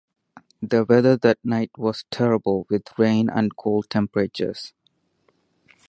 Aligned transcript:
The 0.63 0.83
weather 0.83 1.15
that 1.17 1.37
night 1.43 1.69
was 1.77 2.05
terrible 2.09 2.65
with 2.71 2.87
rain 2.97 3.29
and 3.29 3.55
cold 3.55 3.87
temperatures. 3.91 4.73